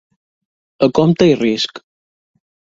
[0.87, 1.85] A compte i risc.